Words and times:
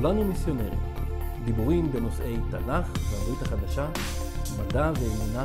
כולנו 0.00 0.24
מיסיונרים. 0.24 0.78
דיבורים 1.44 1.92
בנושאי 1.92 2.36
תנ"ך 2.50 2.86
והברית 3.10 3.42
החדשה, 3.42 3.88
מדע 4.58 4.92
ואמונה, 5.00 5.42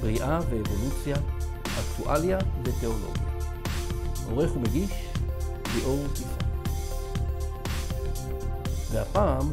בריאה 0.00 0.40
ואבולוציה, 0.50 1.16
אקטואליה 1.62 2.38
ותיאולוגיה. 2.64 3.22
עורך 4.30 4.56
ומגיש, 4.56 4.90
ליאור 5.74 6.04
יפעת. 6.04 6.44
והפעם, 8.90 9.52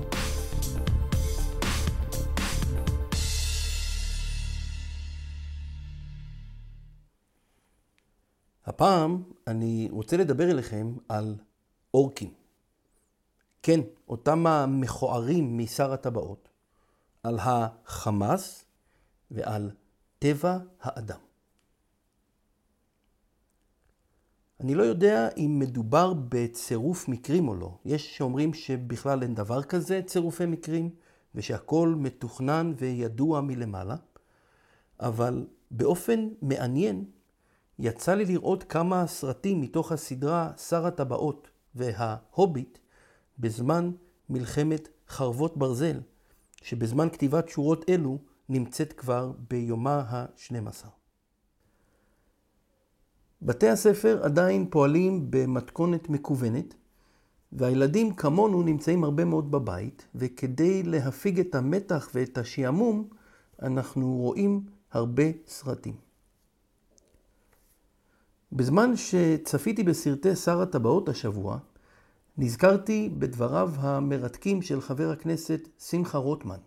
הפעם 8.66 9.24
אני 9.48 9.88
רוצה 9.92 10.18
לדבר 10.18 10.52
אליכם 10.52 10.94
על 11.10 11.36
אורקים. 11.94 12.45
כן, 13.66 13.80
אותם 14.08 14.48
המכוערים 14.48 15.58
משר 15.58 15.94
הטבעות, 15.94 16.50
על 17.24 17.40
החמאס 17.42 18.66
ועל 19.32 19.72
טבע 20.20 20.58
האדם. 20.82 21.20
אני 24.60 24.76
לא 24.76 24.84
יודע 24.84 25.30
אם 25.38 25.60
מדובר 25.60 26.14
בצירוף 26.30 27.08
מקרים 27.08 27.48
או 27.48 27.56
לא. 27.56 27.78
יש 27.86 28.18
שאומרים 28.18 28.54
שבכלל 28.54 29.24
אין 29.24 29.36
דבר 29.36 29.64
כזה 29.64 30.02
צירופי 30.06 30.46
מקרים, 30.46 30.90
ושהכול 31.36 31.96
מתוכנן 31.96 32.74
וידוע 32.78 33.42
מלמעלה, 33.42 33.96
אבל 35.00 35.48
באופן 35.72 36.30
מעניין 36.42 37.06
יצא 37.80 38.14
לי 38.14 38.26
לראות 38.26 38.64
כמה 38.64 39.08
סרטים 39.08 39.62
מתוך 39.62 39.92
הסדרה 39.92 40.52
שר 40.58 40.86
הטבעות 40.86 41.50
וההוביט 41.76 42.78
בזמן 43.40 43.92
מלחמת 44.30 44.88
חרבות 45.08 45.58
ברזל, 45.58 46.00
שבזמן 46.62 47.10
כתיבת 47.10 47.50
שורות 47.50 47.90
אלו 47.90 48.18
נמצאת 48.50 48.94
כבר 48.94 49.32
ביומה 49.50 50.00
ה-12. 50.00 50.88
בתי 53.42 53.70
הספר 53.70 54.24
עדיין 54.24 54.68
פועלים 54.70 55.28
במתכונת 55.30 56.10
מקוונת, 56.10 56.74
והילדים 57.52 58.16
כמונו 58.16 58.64
נמצאים 58.64 59.04
הרבה 59.04 59.26
מאוד 59.26 59.52
בבית, 59.52 60.08
וכדי 60.16 60.84
להפיג 60.84 61.40
את 61.40 61.56
המתח 61.56 62.10
ואת 62.14 62.38
השעמום, 62.38 63.08
אנחנו 63.62 64.18
רואים 64.18 64.66
הרבה 64.92 65.24
סרטים. 65.48 65.96
בזמן 68.52 68.96
שצפיתי 68.96 69.84
בסרטי 69.84 70.36
שר 70.36 70.62
הטבעות 70.62 71.10
השבוע, 71.10 71.58
נזכרתי 72.38 73.10
בדבריו 73.18 73.72
המרתקים 73.78 74.62
של 74.62 74.82
חבר 74.82 75.12
הכנסת 75.12 75.68
שמחה 75.80 76.18
רוטמן, 76.18 76.60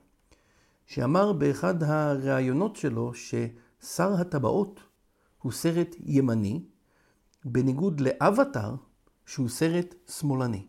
שאמר 0.86 1.32
באחד 1.32 1.82
הראיונות 1.82 2.76
שלו 2.76 3.12
ששר 3.14 4.14
הטבעות 4.20 4.80
הוא 5.42 5.52
סרט 5.52 5.96
ימני, 5.98 6.62
בניגוד 7.44 8.00
לאבטאר, 8.00 8.74
שהוא 9.26 9.48
סרט 9.48 9.94
שמאלני. 10.08 10.66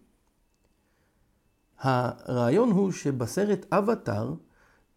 הרעיון 1.79 2.71
הוא 2.71 2.91
שבסרט 2.91 3.65
אבטאר 3.73 4.33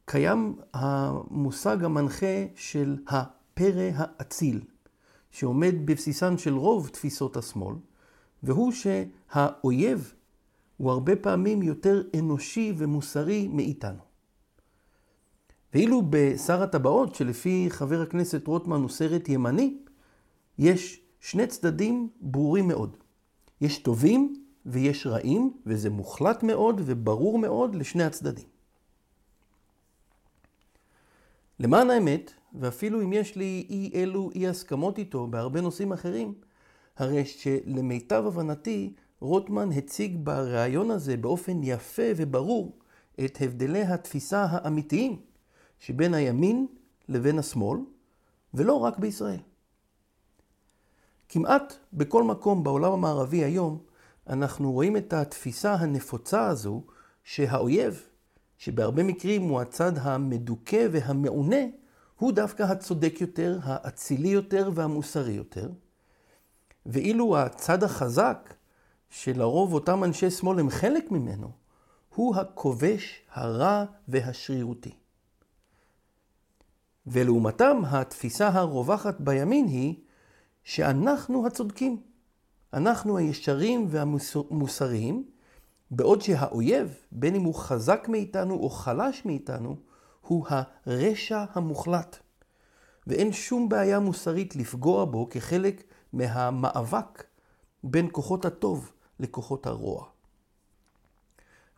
קיים 0.05 0.57
המושג 0.75 1.85
המנחה 1.85 2.45
של 2.55 2.97
הפרא 3.07 3.91
האציל, 3.95 4.61
שעומד 5.31 5.75
בבסיסן 5.85 6.39
של 6.39 6.55
רוב 6.55 6.89
תפיסות 6.89 7.37
השמאל, 7.37 7.75
והוא 8.43 8.73
שהאויב 8.73 10.15
הוא 10.77 10.91
הרבה 10.91 11.17
פעמים 11.17 11.63
יותר 11.63 12.03
אנושי 12.19 12.75
ומוסרי 12.77 13.49
מאיתנו. 13.49 14.01
ואילו 15.75 16.03
בשר 16.11 16.63
הטבעות, 16.63 17.15
שלפי 17.15 17.67
חבר 17.71 18.03
הכנסת 18.03 18.47
רוטמן 18.47 18.81
הוא 18.81 18.89
סרט 18.91 19.29
ימני, 19.29 19.77
יש 20.59 21.01
שני 21.21 21.47
צדדים 21.47 22.09
ברורים 22.21 22.69
מאוד. 22.69 22.97
יש 23.61 23.79
טובים 23.79 24.45
ויש 24.67 25.07
רעים, 25.07 25.53
וזה 25.67 25.91
מוחלט 25.91 26.43
מאוד 26.43 26.81
וברור 26.85 27.39
מאוד 27.39 27.75
לשני 27.75 28.05
הצדדים. 28.05 28.47
למען 31.61 31.91
האמת, 31.91 32.33
ואפילו 32.55 33.03
אם 33.03 33.13
יש 33.13 33.37
לי 33.37 33.67
אי 33.71 33.91
אלו 33.95 34.31
אי 34.35 34.49
הסכמות 34.49 34.99
איתו 34.99 35.27
בהרבה 35.27 35.61
נושאים 35.61 35.93
אחרים, 35.93 36.35
הרי 36.97 37.25
שלמיטב 37.25 38.25
הבנתי, 38.27 38.95
רוטמן 39.21 39.73
הציג 39.73 40.17
בריאיון 40.23 40.91
הזה 40.91 41.17
באופן 41.17 41.61
יפה 41.63 42.03
וברור 42.17 42.79
את 43.25 43.39
הבדלי 43.41 43.83
התפיסה 43.83 44.47
האמיתיים 44.51 45.21
שבין 45.79 46.15
הימין 46.15 46.67
לבין 47.09 47.39
השמאל, 47.39 47.81
ולא 48.55 48.75
רק 48.75 48.99
בישראל. 48.99 49.41
כמעט 51.29 51.75
בכל 51.93 52.23
מקום 52.23 52.65
בעולם 52.65 52.93
המערבי 52.93 53.45
היום, 53.45 53.79
אנחנו 54.27 54.73
רואים 54.73 54.97
את 54.97 55.13
התפיסה 55.13 55.75
הנפוצה 55.75 56.47
הזו 56.47 56.83
שהאויב, 57.25 58.03
שבהרבה 58.59 59.03
מקרים 59.03 59.43
הוא 59.43 59.61
הצד 59.61 59.93
המדוכא 59.99 60.87
והמעונה, 60.93 61.57
הוא 62.19 62.33
דווקא 62.33 62.63
הצודק 62.63 63.21
יותר, 63.21 63.59
האצילי 63.63 64.29
יותר 64.29 64.71
והמוסרי 64.75 65.33
יותר. 65.33 65.71
ואילו 66.87 67.39
הצד 67.39 67.83
החזק, 67.83 68.55
שלרוב 69.11 69.73
אותם 69.73 70.05
אנשי 70.05 70.31
שמאל 70.31 70.59
הם 70.59 70.71
חלק 70.71 71.11
ממנו, 71.11 71.51
הוא 72.15 72.37
הכובש, 72.37 73.23
הרע 73.33 73.85
והשרירותי. 74.09 74.95
ולעומתם, 77.07 77.83
התפיסה 77.85 78.49
הרווחת 78.49 79.21
בימין 79.21 79.67
היא 79.67 79.95
שאנחנו 80.65 81.47
הצודקים. 81.47 82.03
אנחנו 82.73 83.19
הישרים 83.19 83.87
והמוסריים, 83.91 85.25
בעוד 85.91 86.23
שהאויב, 86.23 86.97
בין 87.13 87.35
אם 87.35 87.43
הוא 87.43 87.55
חזק 87.55 88.07
מאיתנו 88.09 88.55
או 88.55 88.71
חלש 88.71 89.25
מאיתנו, 89.25 89.77
הוא 90.21 90.47
הרשע 90.49 91.45
המוחלט. 91.53 92.17
ואין 93.07 93.33
שום 93.33 93.69
בעיה 93.69 93.99
מוסרית 93.99 94.57
לפגוע 94.57 95.05
בו 95.05 95.29
כחלק 95.31 95.83
מהמאבק 96.13 97.25
בין 97.85 98.09
כוחות 98.13 98.45
הטוב 98.45 98.93
לכוחות 99.21 99.67
הרוע. 99.67 100.05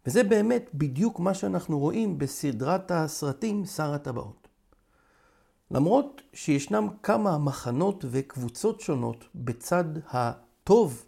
וזה 0.06 0.24
באמת 0.24 0.70
בדיוק 0.74 1.20
מה 1.20 1.34
שאנחנו 1.34 1.78
רואים 1.78 2.18
בסדרת 2.18 2.90
הסרטים 2.90 3.64
שר 3.64 3.94
הטבעות. 3.94 4.48
למרות 5.70 6.22
שישנם 6.32 6.88
כמה 7.02 7.38
מחנות 7.38 8.04
וקבוצות 8.10 8.80
שונות 8.80 9.24
בצד 9.34 9.84
הטוב, 10.08 11.06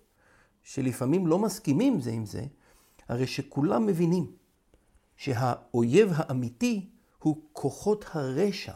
שלפעמים 0.63 1.27
לא 1.27 1.39
מסכימים 1.39 2.01
זה 2.01 2.11
עם 2.11 2.27
זה, 2.27 2.45
הרי 3.09 3.27
שכולם 3.27 3.87
מבינים 3.87 4.33
שהאויב 5.17 6.13
האמיתי 6.15 6.91
הוא 7.19 7.37
כוחות 7.53 8.05
הרשע, 8.13 8.75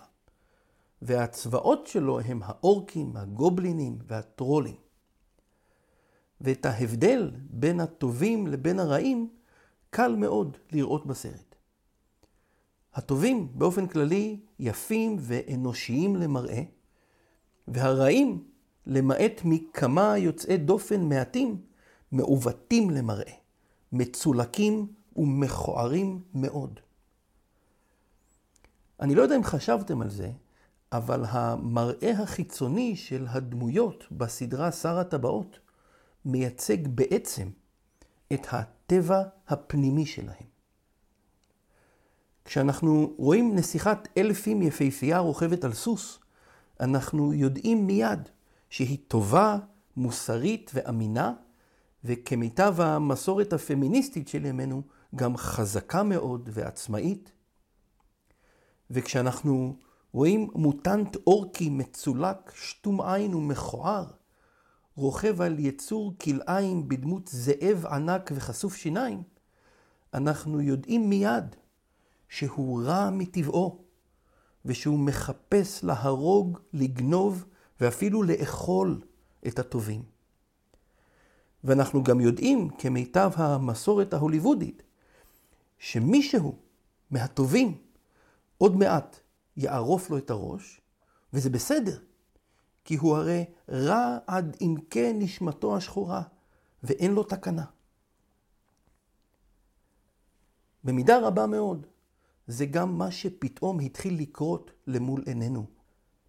והצבאות 1.02 1.86
שלו 1.86 2.20
הם 2.20 2.40
האורקים, 2.44 3.16
הגובלינים 3.16 3.98
והטרולים. 4.06 4.76
ואת 6.40 6.66
ההבדל 6.66 7.30
בין 7.50 7.80
הטובים 7.80 8.46
לבין 8.46 8.78
הרעים 8.78 9.28
קל 9.90 10.16
מאוד 10.16 10.56
לראות 10.72 11.06
בסרט. 11.06 11.54
הטובים 12.94 13.48
באופן 13.54 13.86
כללי 13.86 14.40
יפים 14.58 15.16
ואנושיים 15.20 16.16
למראה, 16.16 16.62
והרעים, 17.68 18.44
למעט 18.86 19.40
מכמה 19.44 20.18
יוצאי 20.18 20.56
דופן 20.56 21.08
מעטים, 21.08 21.62
מעוותים 22.12 22.90
למראה, 22.90 23.32
מצולקים 23.92 24.92
ומכוערים 25.16 26.22
מאוד. 26.34 26.80
אני 29.00 29.14
לא 29.14 29.22
יודע 29.22 29.36
אם 29.36 29.44
חשבתם 29.44 30.02
על 30.02 30.10
זה, 30.10 30.32
אבל 30.92 31.24
המראה 31.28 32.12
החיצוני 32.22 32.96
של 32.96 33.26
הדמויות 33.28 34.04
בסדרה 34.10 34.72
שר 34.72 34.98
הטבעות 34.98 35.58
מייצג 36.24 36.88
בעצם 36.88 37.48
את 38.32 38.46
הטבע 38.52 39.22
הפנימי 39.48 40.06
שלהם. 40.06 40.50
כשאנחנו 42.44 43.14
רואים 43.16 43.54
נסיכת 43.54 43.98
אלפים 44.18 44.62
יפהפייה 44.62 45.18
רוכבת 45.18 45.64
על 45.64 45.72
סוס, 45.72 46.18
אנחנו 46.80 47.32
יודעים 47.32 47.86
מיד 47.86 48.28
שהיא 48.70 48.98
טובה, 49.08 49.56
מוסרית 49.96 50.70
ואמינה, 50.74 51.32
וכמיטב 52.04 52.80
המסורת 52.80 53.52
הפמיניסטית 53.52 54.28
של 54.28 54.44
ימינו, 54.44 54.82
גם 55.14 55.36
חזקה 55.36 56.02
מאוד 56.02 56.48
ועצמאית. 56.52 57.32
וכשאנחנו 58.90 59.76
רואים 60.12 60.50
מוטנט 60.54 61.16
אורקי 61.26 61.70
מצולק, 61.70 62.52
שתום 62.54 63.00
עין 63.00 63.34
ומכוער, 63.34 64.06
רוכב 64.96 65.40
על 65.40 65.58
יצור 65.58 66.14
כלאיים 66.20 66.88
בדמות 66.88 67.28
זאב 67.28 67.86
ענק 67.86 68.30
וחשוף 68.34 68.76
שיניים, 68.76 69.22
אנחנו 70.14 70.60
יודעים 70.60 71.10
מיד 71.10 71.56
שהוא 72.28 72.82
רע 72.84 73.10
מטבעו, 73.10 73.84
ושהוא 74.64 74.98
מחפש 74.98 75.84
להרוג, 75.84 76.58
לגנוב 76.72 77.44
ואפילו 77.80 78.22
לאכול 78.22 79.00
את 79.46 79.58
הטובים. 79.58 80.02
ואנחנו 81.64 82.02
גם 82.02 82.20
יודעים, 82.20 82.68
כמיטב 82.78 83.30
המסורת 83.34 84.14
ההוליוודית, 84.14 84.82
שמישהו 85.78 86.58
מהטובים 87.10 87.78
עוד 88.58 88.76
מעט 88.76 89.19
יערוף 89.60 90.10
לו 90.10 90.18
את 90.18 90.30
הראש, 90.30 90.80
וזה 91.32 91.50
בסדר, 91.50 91.98
כי 92.84 92.96
הוא 92.96 93.16
הרי 93.16 93.44
רע 93.68 94.18
עד 94.26 94.56
עמקי 94.60 95.12
נשמתו 95.12 95.76
השחורה, 95.76 96.22
ואין 96.82 97.12
לו 97.12 97.22
תקנה. 97.22 97.64
במידה 100.84 101.18
רבה 101.18 101.46
מאוד, 101.46 101.86
זה 102.46 102.66
גם 102.66 102.98
מה 102.98 103.10
שפתאום 103.10 103.80
התחיל 103.80 104.20
לקרות 104.20 104.70
למול 104.86 105.22
עינינו. 105.26 105.66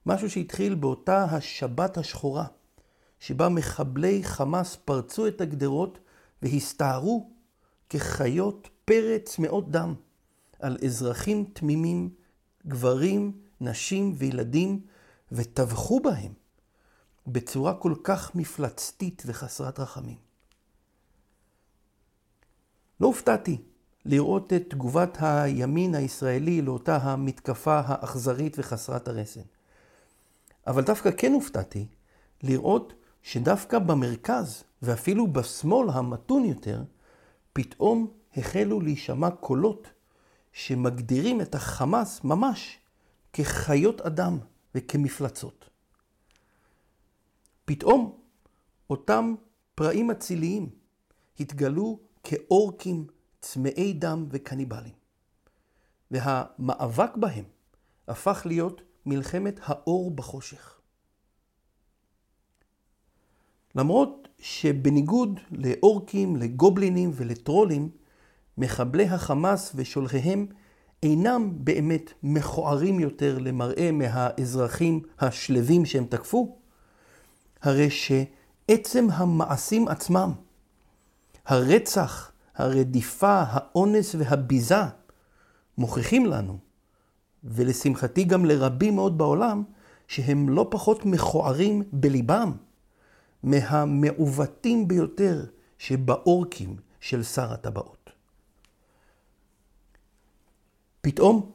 משהו 0.06 0.30
שהתחיל 0.30 0.76
באותה 0.76 1.24
השבת 1.24 1.98
השחורה, 1.98 2.46
שבה 3.20 3.50
מחבלי 3.50 4.24
חמאס 4.24 4.76
פרצו 4.76 5.28
את 5.28 5.42
הגדרות 5.42 6.00
והסתערו 6.42 7.30
כחיות 7.90 8.70
פרץ 8.86 9.40
מאוד 9.40 9.72
דם 9.72 9.94
על 10.60 10.78
אזרחים 10.86 11.46
תמימים, 11.54 12.10
גברים, 12.68 13.32
נשים 13.62 14.14
וילדים, 14.18 14.82
וטבחו 15.32 16.00
בהם 16.00 16.34
בצורה 17.28 17.74
כל 17.74 17.94
כך 18.04 18.36
מפלצתית 18.36 19.24
וחסרת 19.26 19.80
רחמים. 19.80 20.18
לא 23.00 23.08
הופתעתי 23.08 23.62
לראות 24.06 24.54
את 24.54 24.64
תגובת 24.70 25.18
הימין 25.22 25.96
הישראלי 25.96 26.62
לאותה 26.62 26.98
המתקפה 26.98 27.82
האכזרית 27.86 28.56
וחסרת 28.60 29.08
הרסן. 29.08 29.42
אבל 30.68 30.84
דווקא 30.84 31.10
כן 31.18 31.34
הופתעתי 31.34 31.88
לראות 32.44 32.94
שדווקא 33.24 33.80
במרכז, 33.80 34.64
ואפילו 34.82 35.28
בשמאל 35.28 35.90
המתון 35.90 36.46
יותר, 36.46 36.84
פתאום 37.54 38.08
החלו 38.38 38.82
להישמע 38.82 39.30
קולות 39.30 39.88
שמגדירים 40.52 41.42
את 41.42 41.56
החמאס 41.56 42.24
ממש 42.24 42.80
כחיות 43.34 44.02
אדם 44.02 44.38
וכמפלצות. 44.76 45.70
פתאום 47.66 48.20
אותם 48.90 49.36
פראים 49.76 50.12
אציליים 50.12 50.70
התגלו 51.40 52.00
כאורקים 52.24 53.08
צמאי 53.42 53.94
דם 53.94 54.26
וקניבלים. 54.30 54.94
והמאבק 56.12 57.16
בהם 57.16 57.46
הפך 58.08 58.42
להיות 58.46 58.82
מלחמת 59.06 59.60
האור 59.64 60.12
בחושך. 60.12 60.80
למרות 63.76 64.28
שבניגוד 64.40 65.40
לאורקים, 65.52 66.36
לגובלינים 66.36 67.12
ולטרולים, 67.14 67.90
מחבלי 68.58 69.06
החמאס 69.06 69.72
ושולחיהם 69.76 70.46
אינם 71.04 71.52
באמת 71.54 72.14
מכוערים 72.24 73.00
יותר 73.00 73.38
למראה 73.40 73.92
מהאזרחים 73.92 75.02
השלווים 75.20 75.86
שהם 75.86 76.06
תקפו, 76.06 76.58
הרי 77.62 77.90
שעצם 77.90 79.08
המעשים 79.12 79.88
עצמם, 79.88 80.32
הרצח, 81.46 82.32
הרדיפה, 82.56 83.44
האונס 83.48 84.16
והביזה, 84.18 84.82
מוכיחים 85.78 86.26
לנו, 86.26 86.58
ולשמחתי 87.44 88.24
גם 88.24 88.46
לרבים 88.46 88.96
מאוד 88.96 89.18
בעולם, 89.18 89.64
שהם 90.08 90.50
לא 90.50 90.68
פחות 90.72 91.06
מכוערים 91.06 91.84
בליבם 91.94 92.52
מהמעוותים 93.44 94.88
ביותר 94.88 95.46
שבאורקים 95.78 96.76
של 97.00 97.24
שר 97.24 97.54
הטבעות. 97.54 98.01
פתאום, 101.02 101.52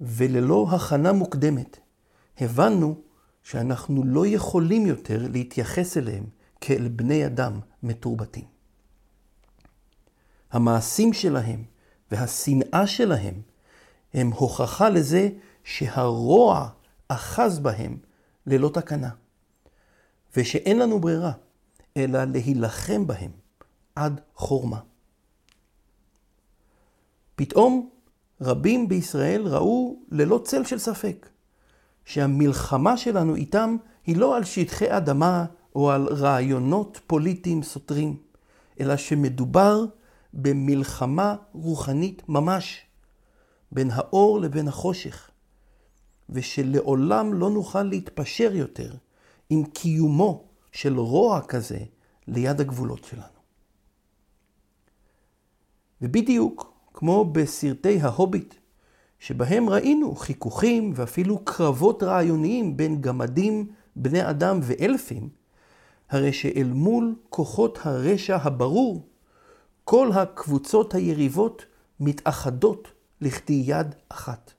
וללא 0.00 0.66
הכנה 0.70 1.12
מוקדמת, 1.12 1.78
הבנו 2.38 3.00
שאנחנו 3.42 4.04
לא 4.04 4.26
יכולים 4.26 4.86
יותר 4.86 5.26
להתייחס 5.32 5.96
אליהם 5.96 6.24
כאל 6.60 6.88
בני 6.88 7.26
אדם 7.26 7.60
מתורבתים. 7.82 8.44
המעשים 10.50 11.12
שלהם 11.12 11.64
והשנאה 12.10 12.86
שלהם 12.86 13.42
הם 14.14 14.30
הוכחה 14.32 14.88
לזה 14.88 15.28
שהרוע 15.64 16.68
אחז 17.08 17.58
בהם 17.58 17.98
ללא 18.46 18.70
תקנה, 18.74 19.10
ושאין 20.36 20.78
לנו 20.78 21.00
ברירה 21.00 21.32
אלא 21.96 22.24
להילחם 22.24 23.06
בהם 23.06 23.30
עד 23.94 24.20
חורמה. 24.34 24.80
פתאום 27.36 27.90
רבים 28.40 28.88
בישראל 28.88 29.46
ראו 29.46 30.02
ללא 30.10 30.40
צל 30.44 30.64
של 30.64 30.78
ספק 30.78 31.28
שהמלחמה 32.04 32.96
שלנו 32.96 33.34
איתם 33.34 33.76
היא 34.06 34.16
לא 34.16 34.36
על 34.36 34.44
שטחי 34.44 34.96
אדמה 34.96 35.44
או 35.74 35.90
על 35.90 36.06
רעיונות 36.06 37.00
פוליטיים 37.06 37.62
סותרים, 37.62 38.16
אלא 38.80 38.96
שמדובר 38.96 39.84
במלחמה 40.32 41.36
רוחנית 41.52 42.22
ממש, 42.28 42.80
בין 43.72 43.90
האור 43.92 44.40
לבין 44.40 44.68
החושך, 44.68 45.30
ושלעולם 46.30 47.34
לא 47.34 47.50
נוכל 47.50 47.82
להתפשר 47.82 48.50
יותר 48.54 48.94
עם 49.50 49.64
קיומו 49.64 50.44
של 50.72 50.98
רוע 50.98 51.40
כזה 51.40 51.78
ליד 52.26 52.60
הגבולות 52.60 53.04
שלנו. 53.04 53.38
ובדיוק 56.02 56.77
כמו 56.98 57.24
בסרטי 57.24 58.00
ההוביט, 58.00 58.54
שבהם 59.18 59.68
ראינו 59.68 60.16
חיכוכים 60.16 60.92
ואפילו 60.94 61.38
קרבות 61.44 62.02
רעיוניים 62.02 62.76
בין 62.76 63.00
גמדים, 63.00 63.66
בני 63.96 64.30
אדם 64.30 64.58
ואלפים, 64.62 65.28
הרי 66.10 66.32
שאל 66.32 66.70
מול 66.72 67.14
כוחות 67.28 67.78
הרשע 67.82 68.36
הברור, 68.42 69.06
כל 69.84 70.10
הקבוצות 70.12 70.94
היריבות 70.94 71.64
מתאחדות 72.00 72.88
לכדי 73.20 73.62
יד 73.66 73.94
אחת. 74.08 74.52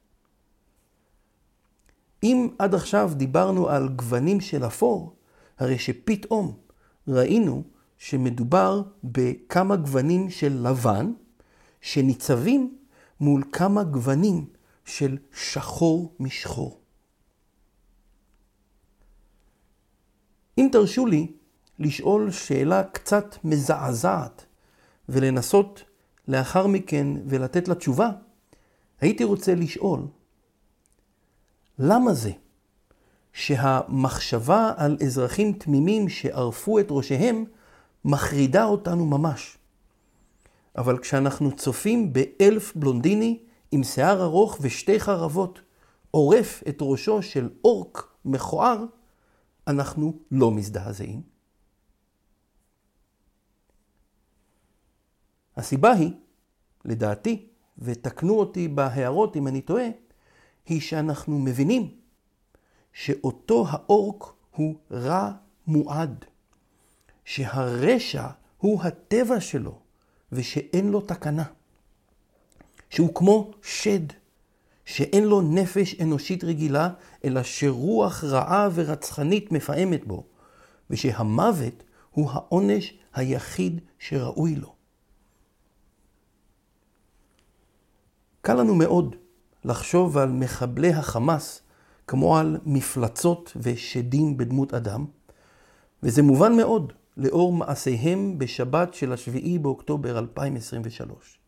אם 2.23 2.49
עד 2.59 2.75
עכשיו 2.75 3.11
דיברנו 3.15 3.69
על 3.69 3.89
גוונים 3.89 4.41
של 4.41 4.65
אפור, 4.65 5.15
הרי 5.57 5.79
שפתאום 5.79 6.57
ראינו 7.07 7.63
שמדובר 7.97 8.81
בכמה 9.03 9.75
גוונים 9.75 10.29
של 10.29 10.67
לבן, 10.67 11.11
שניצבים 11.81 12.77
מול 13.19 13.43
כמה 13.51 13.83
גוונים 13.83 14.45
של 14.85 15.17
שחור 15.33 16.15
משחור. 16.19 16.79
אם 20.57 20.69
תרשו 20.71 21.05
לי 21.05 21.31
לשאול 21.79 22.31
שאלה 22.31 22.83
קצת 22.83 23.35
מזעזעת 23.43 24.45
ולנסות 25.09 25.83
לאחר 26.27 26.67
מכן 26.67 27.07
ולתת 27.25 27.67
לה 27.67 27.75
תשובה, 27.75 28.09
הייתי 29.01 29.23
רוצה 29.23 29.55
לשאול, 29.55 30.07
למה 31.79 32.13
זה 32.13 32.31
שהמחשבה 33.33 34.73
על 34.77 34.97
אזרחים 35.05 35.53
תמימים 35.53 36.09
שערפו 36.09 36.79
את 36.79 36.87
ראשיהם 36.89 37.45
מחרידה 38.05 38.65
אותנו 38.65 39.05
ממש? 39.05 39.58
אבל 40.79 40.97
כשאנחנו 40.97 41.55
צופים 41.55 42.13
באלף 42.13 42.75
בלונדיני 42.75 43.39
עם 43.71 43.83
שיער 43.83 44.23
ארוך 44.23 44.57
ושתי 44.61 44.99
חרבות, 44.99 45.61
עורף 46.11 46.63
את 46.69 46.77
ראשו 46.81 47.21
של 47.21 47.49
אורק 47.63 48.07
מכוער, 48.25 48.85
אנחנו 49.67 50.19
לא 50.31 50.51
מזדעזעים. 50.51 51.21
הסיבה 55.57 55.91
היא, 55.91 56.11
לדעתי, 56.85 57.47
ותקנו 57.77 58.39
אותי 58.39 58.67
בהערות 58.67 59.35
אם 59.35 59.47
אני 59.47 59.61
טועה, 59.61 59.87
היא 60.65 60.81
שאנחנו 60.81 61.39
מבינים 61.39 61.95
שאותו 62.93 63.65
האורק 63.69 64.23
הוא 64.55 64.75
רע 64.91 65.31
מועד, 65.67 66.25
שהרשע 67.25 68.27
הוא 68.57 68.81
הטבע 68.83 69.41
שלו, 69.41 69.78
ושאין 70.31 70.89
לו 70.89 71.01
תקנה. 71.01 71.43
שהוא 72.89 73.15
כמו 73.15 73.51
שד, 73.63 74.05
שאין 74.85 75.23
לו 75.23 75.41
נפש 75.41 75.95
אנושית 76.01 76.43
רגילה, 76.43 76.89
אלא 77.25 77.43
שרוח 77.43 78.23
רעה 78.23 78.69
ורצחנית 78.73 79.51
מפעמת 79.51 80.07
בו, 80.07 80.23
ושהמוות 80.89 81.83
הוא 82.11 82.29
העונש 82.31 82.93
היחיד 83.13 83.81
שראוי 83.99 84.55
לו. 84.55 84.73
קל 88.41 88.53
לנו 88.53 88.75
מאוד 88.75 89.15
לחשוב 89.65 90.17
על 90.17 90.29
מחבלי 90.29 90.93
החמאס 90.93 91.61
כמו 92.07 92.37
על 92.37 92.57
מפלצות 92.65 93.57
ושדים 93.61 94.37
בדמות 94.37 94.73
אדם, 94.73 95.05
וזה 96.03 96.21
מובן 96.21 96.57
מאוד 96.57 96.93
לאור 97.17 97.53
מעשיהם 97.53 98.37
בשבת 98.37 98.93
של 98.93 99.13
השביעי 99.13 99.59
באוקטובר 99.59 100.19
2023. 100.19 101.39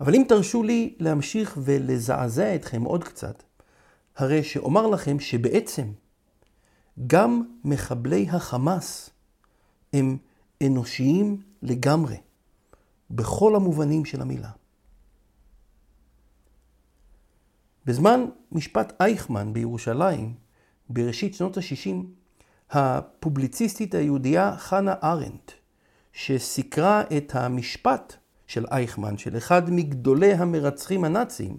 אבל 0.00 0.14
אם 0.14 0.22
תרשו 0.28 0.62
לי 0.62 0.94
להמשיך 0.98 1.58
ולזעזע 1.64 2.54
אתכם 2.54 2.82
עוד 2.82 3.04
קצת, 3.04 3.42
הרי 4.16 4.42
שאומר 4.42 4.86
לכם 4.86 5.20
שבעצם 5.20 5.92
גם 7.06 7.42
מחבלי 7.64 8.26
החמאס 8.30 9.10
הם 9.92 10.16
אנושיים 10.66 11.42
לגמרי, 11.62 12.16
בכל 13.10 13.56
המובנים 13.56 14.04
של 14.04 14.22
המילה. 14.22 14.50
בזמן 17.86 18.24
משפט 18.52 18.92
אייכמן 19.00 19.52
בירושלים, 19.52 20.34
בראשית 20.88 21.34
שנות 21.34 21.56
ה-60, 21.56 22.19
הפובליציסטית 22.70 23.94
היהודייה 23.94 24.56
חנה 24.56 24.94
ארנדט, 25.02 25.52
שסיקרה 26.12 27.02
את 27.16 27.34
המשפט 27.34 28.14
של 28.46 28.66
אייכמן, 28.70 29.18
של 29.18 29.36
אחד 29.36 29.70
מגדולי 29.70 30.32
המרצחים 30.32 31.04
הנאצים, 31.04 31.58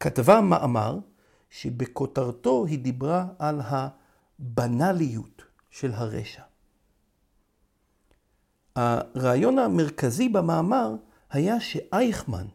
כתבה 0.00 0.40
מאמר 0.40 0.98
שבכותרתו 1.50 2.66
היא 2.66 2.78
דיברה 2.78 3.26
על 3.38 3.60
הבנאליות 3.64 5.42
של 5.70 5.92
הרשע. 5.92 6.42
הרעיון 8.76 9.58
המרכזי 9.58 10.28
במאמר 10.28 10.94
היה 11.30 11.60
שאייכמן 11.60 12.46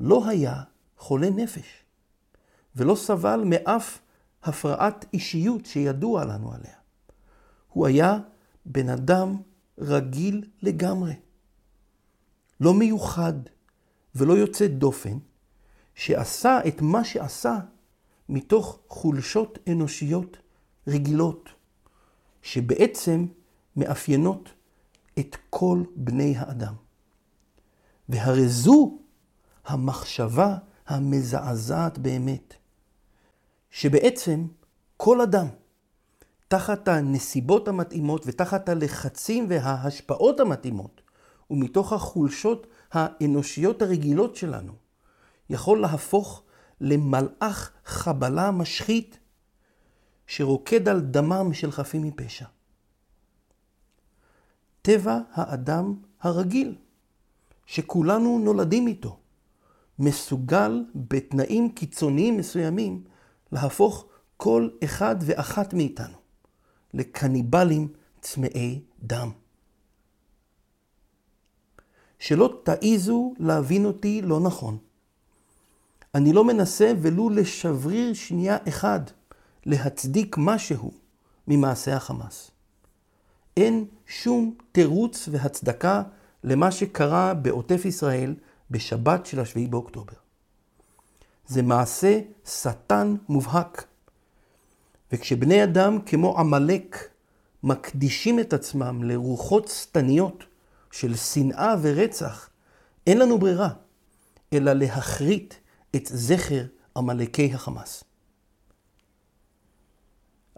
לא 0.00 0.28
היה 0.28 0.62
חולה 0.96 1.30
נפש, 1.30 1.84
ולא 2.76 2.94
סבל 2.94 3.42
מאף 3.44 3.98
הפרעת 4.42 5.04
אישיות 5.12 5.66
שידוע 5.66 6.24
לנו 6.24 6.52
עליה. 6.52 6.74
הוא 7.68 7.86
היה 7.86 8.18
בן 8.66 8.88
אדם 8.88 9.36
רגיל 9.78 10.50
לגמרי, 10.62 11.14
לא 12.60 12.74
מיוחד 12.74 13.32
ולא 14.14 14.32
יוצא 14.32 14.66
דופן, 14.66 15.18
שעשה 15.94 16.58
את 16.68 16.82
מה 16.82 17.04
שעשה 17.04 17.58
מתוך 18.28 18.78
חולשות 18.88 19.58
אנושיות 19.68 20.36
רגילות, 20.86 21.48
שבעצם 22.42 23.26
מאפיינות 23.76 24.48
את 25.18 25.36
כל 25.50 25.82
בני 25.96 26.34
האדם. 26.36 26.74
והרי 28.08 28.48
זו 28.48 28.98
המחשבה 29.64 30.56
המזעזעת 30.86 31.98
באמת, 31.98 32.54
שבעצם 33.70 34.46
כל 34.96 35.20
אדם, 35.20 35.46
תחת 36.48 36.88
הנסיבות 36.88 37.68
המתאימות 37.68 38.22
ותחת 38.26 38.68
הלחצים 38.68 39.46
וההשפעות 39.48 40.40
המתאימות, 40.40 41.00
ומתוך 41.50 41.92
החולשות 41.92 42.66
האנושיות 42.92 43.82
הרגילות 43.82 44.36
שלנו, 44.36 44.72
יכול 45.50 45.80
להפוך 45.80 46.42
למלאך 46.80 47.72
חבלה 47.84 48.50
משחית 48.50 49.18
שרוקד 50.26 50.88
על 50.88 51.00
דמם 51.00 51.52
של 51.52 51.72
חפים 51.72 52.02
מפשע. 52.02 52.46
טבע 54.82 55.18
האדם 55.32 55.94
הרגיל, 56.20 56.74
שכולנו 57.66 58.38
נולדים 58.38 58.86
איתו, 58.86 59.18
מסוגל 59.98 60.84
בתנאים 60.94 61.72
קיצוניים 61.72 62.36
מסוימים 62.36 63.04
להפוך 63.52 64.06
כל 64.36 64.68
אחד 64.84 65.16
ואחת 65.20 65.74
מאיתנו 65.74 66.16
לקניבלים 66.94 67.88
צמאי 68.20 68.80
דם. 69.02 69.30
שלא 72.18 72.60
תעיזו 72.62 73.34
להבין 73.38 73.84
אותי 73.84 74.22
לא 74.22 74.40
נכון. 74.40 74.78
אני 76.14 76.32
לא 76.32 76.44
מנסה 76.44 76.92
ולו 77.02 77.30
לשבריר 77.30 78.14
שנייה 78.14 78.56
אחד 78.68 79.00
להצדיק 79.66 80.36
משהו 80.38 80.92
ממעשה 81.48 81.96
החמאס. 81.96 82.50
אין 83.56 83.84
שום 84.06 84.54
תירוץ 84.72 85.28
והצדקה 85.32 86.02
למה 86.44 86.70
שקרה 86.70 87.34
בעוטף 87.34 87.84
ישראל 87.84 88.34
בשבת 88.70 89.26
של 89.26 89.40
השביעי 89.40 89.66
באוקטובר. 89.66 90.12
זה 91.50 91.62
מעשה 91.62 92.20
שטן 92.44 93.16
מובהק. 93.28 93.84
וכשבני 95.12 95.64
אדם 95.64 95.98
כמו 96.06 96.38
עמלק 96.38 97.08
מקדישים 97.62 98.40
את 98.40 98.52
עצמם 98.52 99.02
לרוחות 99.02 99.68
שטניות 99.68 100.44
של 100.90 101.16
שנאה 101.16 101.74
ורצח, 101.82 102.50
אין 103.06 103.18
לנו 103.18 103.38
ברירה 103.38 103.68
אלא 104.52 104.72
להחריט 104.72 105.54
את 105.96 106.06
זכר 106.06 106.64
עמלקי 106.96 107.52
החמאס. 107.54 108.04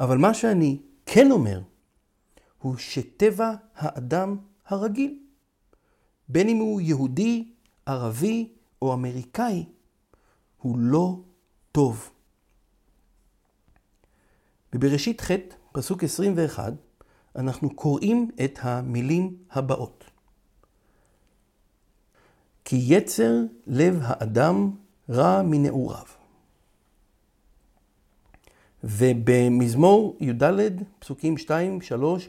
אבל 0.00 0.18
מה 0.18 0.34
שאני 0.34 0.78
כן 1.06 1.30
אומר, 1.30 1.60
הוא 2.58 2.76
שטבע 2.76 3.52
האדם 3.74 4.36
הרגיל, 4.66 5.18
בין 6.28 6.48
אם 6.48 6.56
הוא 6.56 6.80
יהודי, 6.80 7.52
ערבי 7.86 8.48
או 8.82 8.94
אמריקאי, 8.94 9.64
הוא 10.62 10.78
לא 10.78 11.20
טוב. 11.72 12.10
בבראשית 14.72 15.20
ח', 15.20 15.30
פסוק 15.72 16.04
21, 16.04 16.72
אנחנו 17.36 17.76
קוראים 17.76 18.30
את 18.44 18.58
המילים 18.62 19.36
הבאות. 19.50 20.04
כי 22.64 22.76
יצר 22.88 23.32
לב 23.66 23.98
האדם 24.02 24.70
רע 25.10 25.42
מנעוריו. 25.42 26.06
ובמזמור 28.84 30.16
י"ד, 30.20 30.42
פסוקים 30.98 31.34
2-3 31.36 31.50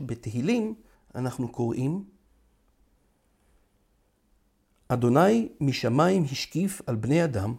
בתהילים, 0.06 0.75
אנחנו 1.16 1.48
קוראים 1.52 2.04
אדוני 4.88 5.50
משמיים 5.60 6.24
השקיף 6.24 6.82
על 6.88 6.96
בני 6.96 7.24
אדם, 7.24 7.56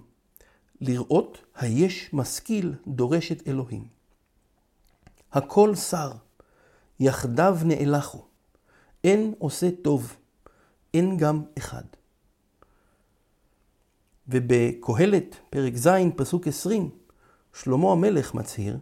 לראות 0.80 1.38
היש 1.56 2.10
משכיל 2.12 2.74
דורש 2.86 3.32
את 3.32 3.48
אלוהים. 3.48 3.88
הכל 5.32 5.74
שר, 5.74 6.12
יחדיו 7.00 7.58
נאלחו, 7.64 8.24
אין 9.04 9.34
עושה 9.38 9.68
טוב, 9.82 10.16
אין 10.94 11.16
גם 11.16 11.42
אחד. 11.58 11.84
ובקהלת, 14.28 15.36
פרק 15.50 15.76
ז', 15.76 15.88
פסוק 16.16 16.46
20, 16.46 16.90
שלמה 17.54 17.92
המלך 17.92 18.34
מצהיר, 18.34 18.78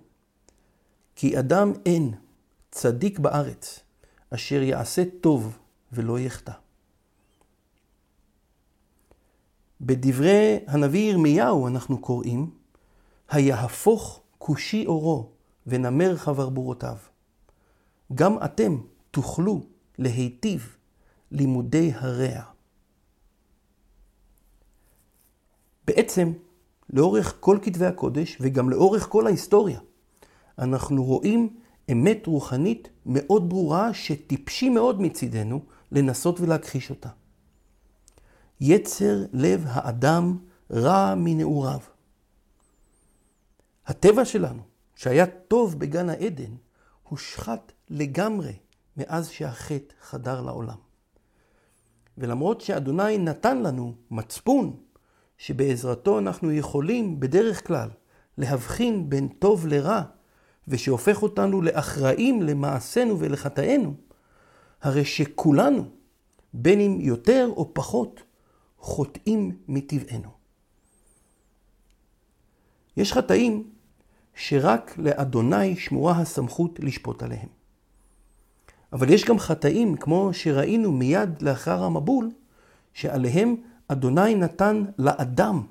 כי 1.16 1.38
אדם 1.38 1.72
אין 1.86 2.14
צדיק 2.70 3.18
בארץ, 3.18 3.80
אשר 4.30 4.62
יעשה 4.62 5.02
טוב 5.20 5.58
ולא 5.92 6.18
יחטא. 6.18 6.61
בדברי 9.82 10.58
הנביא 10.66 11.10
ירמיהו 11.10 11.68
אנחנו 11.68 11.98
קוראים, 11.98 12.50
היהפוך 13.30 14.22
כושי 14.38 14.86
אורו 14.86 15.30
ונמר 15.66 16.16
חברבורותיו. 16.16 16.96
גם 18.14 18.36
אתם 18.44 18.78
תוכלו 19.10 19.60
להיטיב 19.98 20.76
לימודי 21.30 21.92
הרע. 21.94 22.42
בעצם, 25.86 26.32
לאורך 26.90 27.36
כל 27.40 27.58
כתבי 27.62 27.86
הקודש 27.86 28.38
וגם 28.40 28.70
לאורך 28.70 29.08
כל 29.08 29.26
ההיסטוריה, 29.26 29.80
אנחנו 30.58 31.04
רואים 31.04 31.56
אמת 31.92 32.26
רוחנית 32.26 32.88
מאוד 33.06 33.48
ברורה 33.48 33.94
שטיפשי 33.94 34.68
מאוד 34.68 35.00
מצידנו 35.00 35.60
לנסות 35.92 36.40
ולהכחיש 36.40 36.90
אותה. 36.90 37.08
יצר 38.64 39.24
לב 39.32 39.64
האדם 39.68 40.38
רע 40.72 41.14
מנעוריו. 41.16 41.78
הטבע 43.86 44.24
שלנו, 44.24 44.62
שהיה 44.94 45.26
טוב 45.26 45.78
בגן 45.78 46.08
העדן, 46.08 46.54
הושחת 47.02 47.72
לגמרי 47.90 48.52
מאז 48.96 49.30
שהחטא 49.30 49.94
חדר 50.00 50.40
לעולם. 50.40 50.76
ולמרות 52.18 52.60
שאדוני 52.60 53.18
נתן 53.18 53.62
לנו 53.62 53.94
מצפון, 54.10 54.76
שבעזרתו 55.38 56.18
אנחנו 56.18 56.52
יכולים 56.52 57.20
בדרך 57.20 57.66
כלל 57.66 57.88
להבחין 58.38 59.10
בין 59.10 59.28
טוב 59.28 59.66
לרע, 59.66 60.02
ושהופך 60.68 61.22
אותנו 61.22 61.62
לאחראים 61.62 62.42
למעשינו 62.42 63.18
ולחטאינו, 63.18 63.94
הרי 64.82 65.04
שכולנו, 65.04 65.84
בין 66.54 66.80
אם 66.80 66.98
יותר 67.00 67.50
או 67.56 67.74
פחות, 67.74 68.22
חוטאים 68.82 69.56
מטבענו. 69.68 70.28
יש 72.96 73.12
חטאים 73.12 73.70
שרק 74.34 74.98
לאדוני 74.98 75.76
שמורה 75.76 76.20
הסמכות 76.20 76.80
לשפוט 76.82 77.22
עליהם. 77.22 77.48
אבל 78.92 79.10
יש 79.10 79.24
גם 79.24 79.38
חטאים, 79.38 79.96
כמו 79.96 80.30
שראינו 80.32 80.92
מיד 80.92 81.42
לאחר 81.42 81.82
המבול, 81.82 82.30
שעליהם 82.94 83.56
אדוני 83.88 84.34
נתן 84.34 84.84
לאדם 84.98 85.66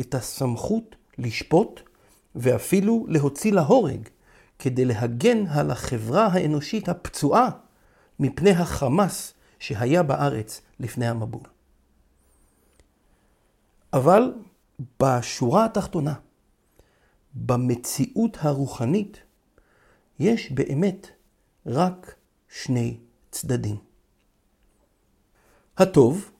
את 0.00 0.14
הסמכות 0.14 0.96
לשפוט 1.18 1.80
ואפילו 2.34 3.06
להוציא 3.08 3.52
להורג, 3.52 4.08
כדי 4.58 4.84
להגן 4.84 5.46
על 5.46 5.70
החברה 5.70 6.26
האנושית 6.26 6.88
הפצועה 6.88 7.50
מפני 8.20 8.50
החמאס 8.50 9.34
שהיה 9.58 10.02
בארץ 10.02 10.60
לפני 10.80 11.08
המבול. 11.08 11.51
אבל 13.92 14.32
בשורה 15.02 15.64
התחתונה, 15.64 16.14
במציאות 17.34 18.36
הרוחנית, 18.40 19.18
יש 20.18 20.52
באמת 20.52 21.06
רק 21.66 22.14
שני 22.48 22.96
צדדים. 23.30 23.76
הטוב, 25.78 26.30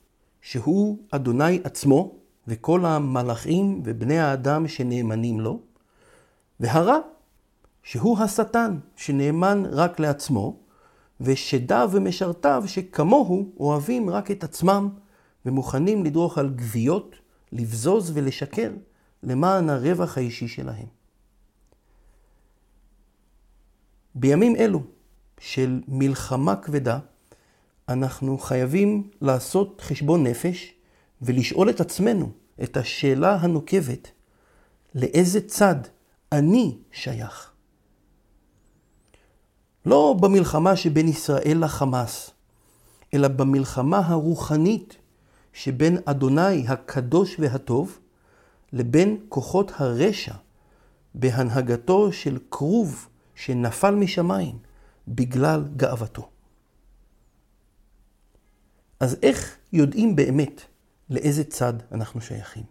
שהוא 0.41 0.97
אדוני 1.11 1.59
עצמו 1.63 2.15
וכל 2.47 2.85
המלאכים 2.85 3.81
ובני 3.85 4.19
האדם 4.19 4.67
שנאמנים 4.67 5.39
לו, 5.39 5.59
והרע, 6.59 6.97
שהוא 7.83 8.19
השטן 8.19 8.79
שנאמן 8.95 9.63
רק 9.65 9.99
לעצמו, 9.99 10.57
ושדיו 11.21 11.89
ומשרתיו 11.93 12.63
שכמוהו 12.67 13.51
אוהבים 13.59 14.09
רק 14.09 14.31
את 14.31 14.43
עצמם 14.43 14.89
ומוכנים 15.45 16.03
לדרוך 16.03 16.37
על 16.37 16.49
גוויות, 16.49 17.15
לבזוז 17.53 18.11
ולשקר 18.13 18.71
למען 19.23 19.69
הרווח 19.69 20.17
האישי 20.17 20.47
שלהם. 20.47 20.85
בימים 24.15 24.55
אלו 24.55 24.83
של 25.39 25.81
מלחמה 25.87 26.55
כבדה, 26.55 26.99
אנחנו 27.89 28.37
חייבים 28.37 29.09
לעשות 29.21 29.81
חשבון 29.81 30.23
נפש 30.23 30.73
ולשאול 31.21 31.69
את 31.69 31.81
עצמנו 31.81 32.31
את 32.63 32.77
השאלה 32.77 33.35
הנוקבת, 33.35 34.11
לאיזה 34.95 35.47
צד 35.47 35.75
אני 36.31 36.77
שייך? 36.91 37.51
לא 39.85 40.15
במלחמה 40.21 40.75
שבין 40.75 41.07
ישראל 41.07 41.57
לחמאס, 41.63 42.31
אלא 43.13 43.27
במלחמה 43.27 43.97
הרוחנית 43.97 44.97
שבין 45.53 45.97
אדוני 46.05 46.67
הקדוש 46.67 47.35
והטוב 47.39 47.99
לבין 48.73 49.25
כוחות 49.29 49.71
הרשע 49.75 50.33
בהנהגתו 51.15 52.13
של 52.13 52.37
כרוב 52.51 53.07
שנפל 53.35 53.95
משמיים 53.95 54.59
בגלל 55.07 55.63
גאוותו. 55.77 56.29
אז 58.99 59.17
איך 59.23 59.57
יודעים 59.73 60.15
באמת 60.15 60.61
לאיזה 61.09 61.43
צד 61.43 61.73
אנחנו 61.91 62.21
שייכים? 62.21 62.63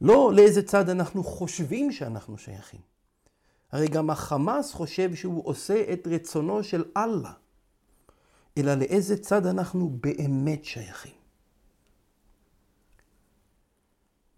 לא 0.00 0.32
לאיזה 0.34 0.62
צד 0.62 0.88
אנחנו 0.88 1.24
חושבים 1.24 1.92
שאנחנו 1.92 2.38
שייכים. 2.38 2.80
הרי 3.72 3.88
גם 3.88 4.10
החמאס 4.10 4.72
חושב 4.72 5.14
שהוא 5.14 5.42
עושה 5.46 5.92
את 5.92 6.06
רצונו 6.10 6.64
של 6.64 6.84
אללה, 6.96 7.32
אלא 8.56 8.74
לאיזה 8.74 9.16
צד 9.22 9.46
אנחנו 9.46 9.98
באמת 10.00 10.64
שייכים. 10.64 11.12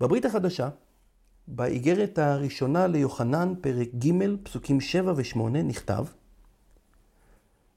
בברית 0.01 0.25
החדשה, 0.25 0.69
באיגרת 1.47 2.19
הראשונה 2.19 2.87
ליוחנן, 2.87 3.55
פרק 3.61 3.89
ג', 3.95 4.13
פסוקים 4.43 4.81
7 4.81 5.13
ו-8, 5.17 5.39
נכתב, 5.49 6.05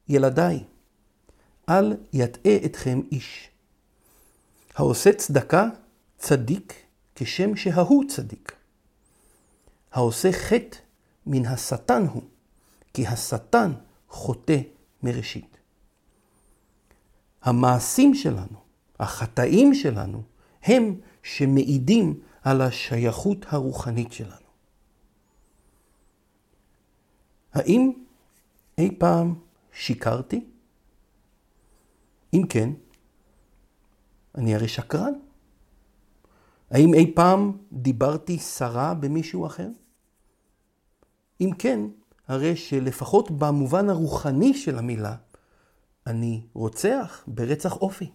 ילדיי, 0.09 0.63
אל 1.69 1.97
יטעה 2.13 2.55
אתכם 2.65 3.01
איש. 3.11 3.49
העושה 4.75 5.13
צדקה, 5.13 5.67
צדיק, 6.17 6.73
כשם 7.15 7.55
שההוא 7.55 8.03
צדיק. 8.09 8.55
העושה 9.91 10.31
חטא, 10.31 10.77
מן 11.25 11.45
השטן 11.45 12.05
הוא, 12.05 12.23
כי 12.93 13.07
השטן 13.07 13.71
חוטא 14.09 14.57
מראשית. 15.03 15.57
המעשים 17.41 18.13
שלנו, 18.13 18.57
החטאים 18.99 19.73
שלנו, 19.73 20.23
הם 20.63 20.99
שמעידים 21.23 22.19
על 22.43 22.61
השייכות 22.61 23.45
הרוחנית 23.49 24.13
שלנו. 24.13 24.51
האם 27.53 27.91
אי 28.77 28.95
פעם 28.97 29.35
שיקרתי? 29.73 30.45
אם 32.33 32.43
כן, 32.49 32.69
אני 34.35 34.55
הרי 34.55 34.67
שקרן. 34.67 35.13
האם 36.71 36.93
אי 36.93 37.13
פעם 37.15 37.57
דיברתי 37.71 38.39
סרה 38.39 38.93
במישהו 38.93 39.45
אחר? 39.45 39.69
אם 41.41 41.49
כן, 41.59 41.79
הרי 42.27 42.55
שלפחות 42.55 43.31
במובן 43.31 43.89
הרוחני 43.89 44.53
של 44.53 44.77
המילה, 44.77 45.15
אני 46.11 46.41
רוצח 46.53 47.23
ברצח 47.27 47.77
אופי. 47.77 48.11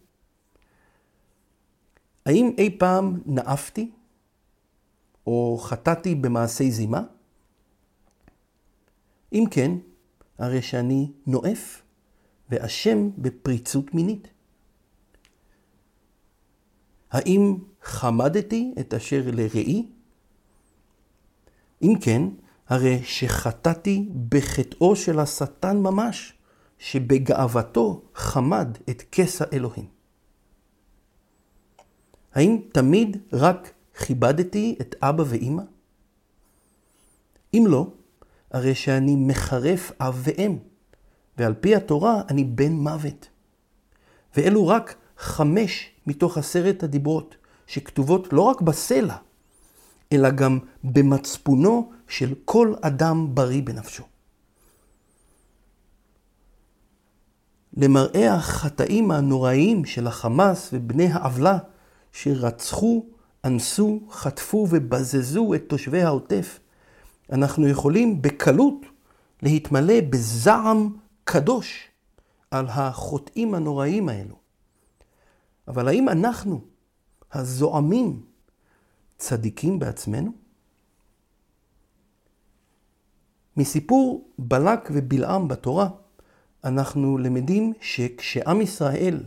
האם 2.26 2.50
אי 2.58 2.78
פעם 2.78 3.20
נאפתי 3.26 3.90
או 5.26 5.58
חטאתי 5.62 6.14
במעשי 6.14 6.70
זימה? 6.70 7.02
אם 9.32 9.44
כן, 9.50 9.72
הרי 10.38 10.62
שאני 10.62 11.12
נואף 11.26 11.82
ואשם 12.50 13.10
בפריצות 13.18 13.94
מינית. 13.94 14.28
האם 17.10 17.58
חמדתי 17.82 18.74
את 18.80 18.94
אשר 18.94 19.22
לראי? 19.32 19.86
אם 21.82 21.92
כן, 22.00 22.22
הרי 22.68 23.04
שחטאתי 23.04 24.08
בחטאו 24.28 24.96
של 24.96 25.18
השטן 25.18 25.76
ממש, 25.76 26.35
שבגאוותו 26.78 28.02
חמד 28.14 28.78
את 28.90 29.02
כס 29.12 29.42
האלוהים. 29.42 29.86
האם 32.34 32.58
תמיד 32.72 33.16
רק 33.32 33.72
כיבדתי 33.98 34.76
את 34.80 34.94
אבא 35.02 35.24
ואימא? 35.26 35.62
אם 37.54 37.64
לא, 37.68 37.86
הרי 38.50 38.74
שאני 38.74 39.16
מחרף 39.16 39.92
אב 40.00 40.20
ואם, 40.24 40.56
ועל 41.38 41.54
פי 41.54 41.76
התורה 41.76 42.22
אני 42.28 42.44
בן 42.44 42.72
מוות. 42.72 43.28
ואלו 44.36 44.68
רק 44.68 44.94
חמש 45.18 45.90
מתוך 46.06 46.38
עשרת 46.38 46.82
הדיברות, 46.82 47.36
שכתובות 47.66 48.32
לא 48.32 48.42
רק 48.42 48.60
בסלע, 48.60 49.16
אלא 50.12 50.30
גם 50.30 50.58
במצפונו 50.84 51.92
של 52.08 52.34
כל 52.44 52.74
אדם 52.80 53.34
בריא 53.34 53.62
בנפשו. 53.62 54.02
למראה 57.76 58.34
החטאים 58.34 59.10
הנוראיים 59.10 59.84
של 59.84 60.06
החמאס 60.06 60.70
ובני 60.72 61.06
העוולה 61.06 61.58
שרצחו, 62.12 63.06
אנסו, 63.44 64.00
חטפו 64.10 64.66
ובזזו 64.70 65.54
את 65.54 65.62
תושבי 65.68 66.02
העוטף, 66.02 66.58
אנחנו 67.32 67.68
יכולים 67.68 68.22
בקלות 68.22 68.86
להתמלא 69.42 70.00
בזעם 70.10 70.96
קדוש 71.24 71.88
על 72.50 72.66
החוטאים 72.68 73.54
הנוראיים 73.54 74.08
האלו. 74.08 74.36
אבל 75.68 75.88
האם 75.88 76.08
אנחנו, 76.08 76.60
הזועמים, 77.32 78.22
צדיקים 79.18 79.78
בעצמנו? 79.78 80.32
מסיפור 83.56 84.28
בלק 84.38 84.88
ובלעם 84.92 85.48
בתורה, 85.48 85.88
אנחנו 86.66 87.18
למדים 87.18 87.72
שכשעם 87.80 88.60
ישראל 88.60 89.22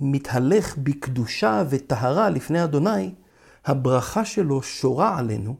מתהלך 0.00 0.76
בקדושה 0.78 1.64
וטהרה 1.70 2.30
לפני 2.30 2.64
אדוני, 2.64 3.14
הברכה 3.64 4.24
שלו 4.24 4.62
שורה 4.62 5.18
עלינו, 5.18 5.56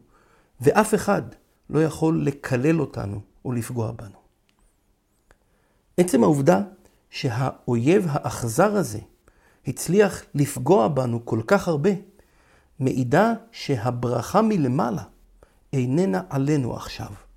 ואף 0.61 0.95
אחד 0.95 1.23
לא 1.71 1.83
יכול 1.83 2.25
לקלל 2.25 2.81
אותנו 2.81 3.21
או 3.45 3.53
לפגוע 3.53 3.93
בנו. 3.93 4.19
עצם 5.97 6.23
העובדה 6.23 6.61
שהאויב 7.11 8.07
האכזר 8.09 8.77
הזה 8.77 8.99
הצליח 9.67 10.23
לפגוע 10.35 10.89
בנו 10.89 11.27
כל 11.27 11.41
כך 11.47 11.69
הרבה, 11.69 11.91
מעידה 12.79 13.33
שהברכה 13.53 14.43
מלמעלה 14.43 15.03
איננה 15.73 16.23
עלינו 16.31 16.77
עכשיו. 16.77 17.30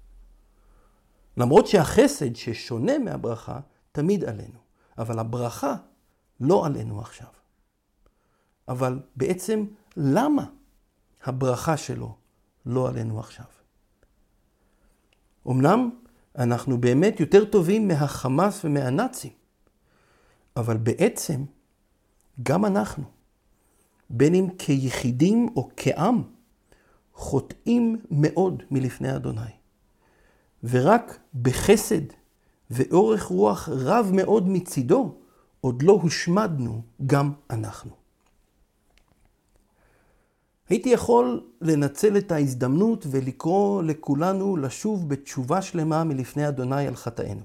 למרות 1.37 1.67
שהחסד 1.67 2.35
ששונה 2.35 2.97
מהברכה 2.97 3.59
תמיד 3.91 4.23
עלינו, 4.23 4.59
אבל 4.97 5.19
הברכה 5.19 5.75
לא 6.39 6.65
עלינו 6.65 7.01
עכשיו. 7.01 7.27
אבל 8.67 8.99
בעצם 9.15 9.65
למה 9.97 10.45
הברכה 11.23 11.77
שלו 11.77 12.15
לא 12.65 12.89
עלינו 12.89 13.19
עכשיו? 13.19 13.45
אמנם 15.47 15.89
אנחנו 16.37 16.81
באמת 16.81 17.19
יותר 17.19 17.45
טובים 17.45 17.87
מהחמאס 17.87 18.65
ומהנאצים, 18.65 19.31
אבל 20.55 20.77
בעצם 20.77 21.43
גם 22.43 22.65
אנחנו, 22.65 23.03
בין 24.09 24.35
אם 24.35 24.47
כיחידים 24.57 25.49
או 25.55 25.69
כעם, 25.77 26.23
חוטאים 27.13 28.01
מאוד 28.11 28.63
מלפני 28.71 29.15
אדוני. 29.15 29.62
ורק 30.63 31.19
בחסד 31.41 32.01
ואורך 32.71 33.23
רוח 33.23 33.69
רב 33.71 34.09
מאוד 34.13 34.49
מצידו, 34.49 35.15
עוד 35.61 35.81
לא 35.81 35.99
הושמדנו 36.01 36.81
גם 37.05 37.31
אנחנו. 37.49 37.91
הייתי 40.69 40.89
יכול 40.89 41.43
לנצל 41.61 42.17
את 42.17 42.31
ההזדמנות 42.31 43.05
ולקרוא 43.09 43.83
לכולנו 43.83 44.57
לשוב 44.57 45.09
בתשובה 45.09 45.61
שלמה 45.61 46.03
מלפני 46.03 46.47
אדוני 46.47 46.87
על 46.87 46.95
חטאינו, 46.95 47.41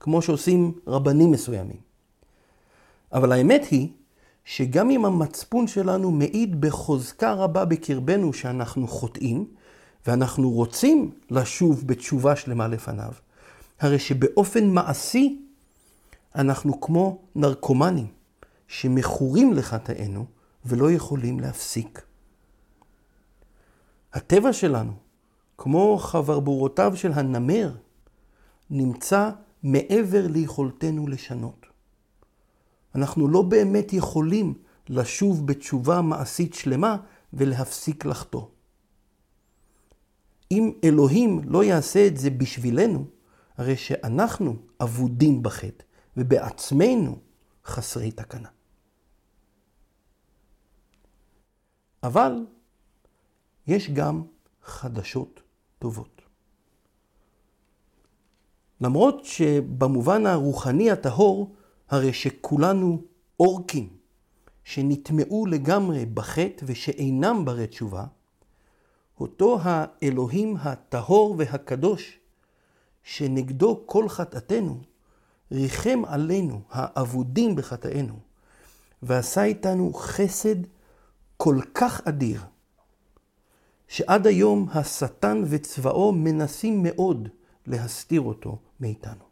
כמו 0.00 0.22
שעושים 0.22 0.72
רבנים 0.86 1.30
מסוימים. 1.30 1.80
אבל 3.12 3.32
האמת 3.32 3.64
היא 3.70 3.88
שגם 4.44 4.90
אם 4.90 5.04
המצפון 5.04 5.66
שלנו 5.66 6.10
מעיד 6.10 6.60
בחוזקה 6.60 7.32
רבה 7.32 7.64
בקרבנו 7.64 8.32
שאנחנו 8.32 8.88
חוטאים, 8.88 9.46
ואנחנו 10.06 10.50
רוצים 10.50 11.10
לשוב 11.30 11.86
בתשובה 11.86 12.36
שלמה 12.36 12.68
לפניו, 12.68 13.12
הרי 13.80 13.98
שבאופן 13.98 14.70
מעשי 14.70 15.42
אנחנו 16.34 16.80
כמו 16.80 17.22
נרקומנים 17.34 18.06
שמכורים 18.68 19.52
לחטאינו 19.52 20.26
ולא 20.64 20.90
יכולים 20.90 21.40
להפסיק. 21.40 22.02
הטבע 24.12 24.52
שלנו, 24.52 24.92
כמו 25.58 25.98
חברבורותיו 25.98 26.92
של 26.96 27.12
הנמר, 27.12 27.72
נמצא 28.70 29.30
מעבר 29.62 30.26
ליכולתנו 30.26 31.06
לשנות. 31.06 31.66
אנחנו 32.94 33.28
לא 33.28 33.42
באמת 33.42 33.92
יכולים 33.92 34.54
לשוב 34.88 35.46
בתשובה 35.46 36.00
מעשית 36.00 36.54
שלמה 36.54 36.96
ולהפסיק 37.32 38.04
לחטוא. 38.04 38.42
אם 40.50 40.72
אלוהים 40.84 41.40
לא 41.44 41.64
יעשה 41.64 42.06
את 42.06 42.16
זה 42.16 42.30
בשבילנו, 42.30 43.04
הרי 43.56 43.76
שאנחנו 43.76 44.56
אבודים 44.82 45.42
בחטא, 45.42 45.84
ובעצמנו 46.16 47.18
חסרי 47.64 48.10
תקנה. 48.10 48.48
אבל 52.02 52.46
יש 53.66 53.90
גם 53.90 54.22
חדשות 54.62 55.42
טובות. 55.78 56.22
למרות 58.80 59.24
שבמובן 59.24 60.26
הרוחני 60.26 60.90
הטהור, 60.90 61.54
הרי 61.88 62.12
שכולנו 62.12 63.02
אורקים, 63.40 63.96
שנטמעו 64.64 65.46
לגמרי 65.46 66.06
בחטא 66.06 66.64
ושאינם 66.68 67.44
ברי 67.44 67.66
תשובה, 67.66 68.06
אותו 69.20 69.58
האלוהים 69.62 70.56
הטהור 70.60 71.34
והקדוש, 71.38 72.18
שנגדו 73.02 73.82
כל 73.86 74.08
חטאתנו, 74.08 74.80
ריחם 75.52 76.02
עלינו, 76.06 76.60
האבודים 76.70 77.56
בחטאינו, 77.56 78.18
ועשה 79.02 79.44
איתנו 79.44 79.92
חסד 79.94 80.56
כל 81.36 81.58
כך 81.74 82.00
אדיר, 82.04 82.40
שעד 83.88 84.26
היום 84.26 84.68
השטן 84.74 85.42
וצבאו 85.46 86.12
מנסים 86.12 86.82
מאוד 86.82 87.28
להסתיר 87.66 88.20
אותו 88.20 88.58
מאיתנו. 88.80 89.24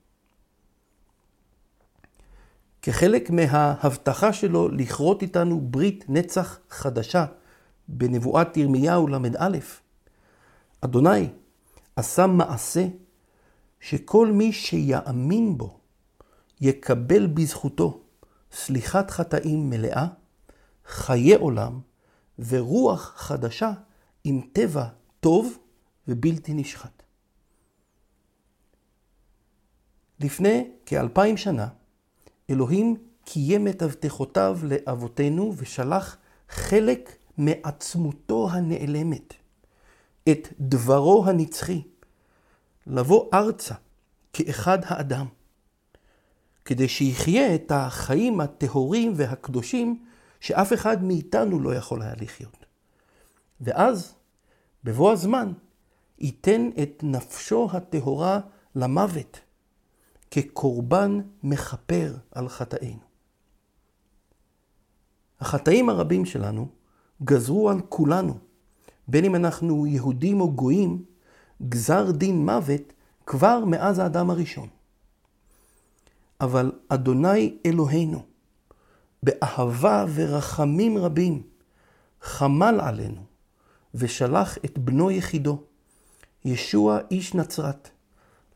כחלק 2.82 3.30
מההבטחה 3.30 4.32
שלו 4.32 4.68
לכרות 4.68 5.22
איתנו 5.22 5.60
ברית 5.60 6.04
נצח 6.08 6.58
חדשה 6.70 7.26
בנבואת 7.88 8.56
ירמיהו 8.56 9.06
ל"א, 9.06 9.58
אדוני 10.80 11.28
עשה 11.96 12.26
מעשה 12.26 12.86
שכל 13.80 14.32
מי 14.32 14.52
שיאמין 14.52 15.58
בו 15.58 15.78
יקבל 16.60 17.26
בזכותו 17.26 18.00
סליחת 18.52 19.10
חטאים 19.10 19.70
מלאה, 19.70 20.06
חיי 20.86 21.34
עולם 21.34 21.80
ורוח 22.38 23.12
חדשה 23.16 23.72
עם 24.24 24.40
טבע 24.52 24.86
טוב 25.20 25.58
ובלתי 26.08 26.54
נשחט. 26.54 27.02
לפני 30.20 30.70
כאלפיים 30.86 31.36
שנה, 31.36 31.68
אלוהים 32.50 32.96
קיים 33.24 33.68
את 33.68 33.82
הבטחותיו 33.82 34.58
לאבותינו 34.62 35.52
ושלח 35.56 36.16
חלק 36.48 37.16
מעצמותו 37.38 38.50
הנעלמת, 38.50 39.34
את 40.28 40.48
דברו 40.60 41.26
הנצחי, 41.26 41.82
לבוא 42.86 43.28
ארצה 43.34 43.74
כאחד 44.32 44.78
האדם, 44.84 45.26
כדי 46.64 46.88
שיחיה 46.88 47.54
את 47.54 47.72
החיים 47.74 48.40
הטהורים 48.40 49.12
והקדושים 49.16 50.04
שאף 50.40 50.72
אחד 50.72 51.04
מאיתנו 51.04 51.60
לא 51.60 51.74
יכול 51.74 52.02
היה 52.02 52.14
לחיות. 52.20 52.66
ואז, 53.60 54.14
בבוא 54.84 55.12
הזמן, 55.12 55.52
ייתן 56.18 56.70
את 56.82 57.00
נפשו 57.02 57.68
הטהורה 57.72 58.40
למוות, 58.74 59.40
כקורבן 60.30 61.20
מכפר 61.42 62.16
על 62.30 62.48
חטאינו. 62.48 63.00
החטאים 65.40 65.88
הרבים 65.88 66.24
שלנו 66.24 66.68
גזרו 67.22 67.70
על 67.70 67.80
כולנו, 67.88 68.38
בין 69.08 69.24
אם 69.24 69.34
אנחנו 69.34 69.86
יהודים 69.86 70.40
או 70.40 70.52
גויים, 70.52 71.04
גזר 71.68 72.10
דין 72.10 72.44
מוות 72.44 72.92
כבר 73.26 73.64
מאז 73.64 73.98
האדם 73.98 74.30
הראשון. 74.30 74.68
אבל 76.40 76.72
אדוני 76.88 77.56
אלוהינו, 77.66 78.22
באהבה 79.22 80.04
ורחמים 80.14 80.98
רבים, 80.98 81.42
חמל 82.22 82.80
עלינו 82.80 83.20
ושלח 83.94 84.58
את 84.64 84.78
בנו 84.78 85.10
יחידו, 85.10 85.62
ישוע 86.44 86.98
איש 87.10 87.34
נצרת, 87.34 87.90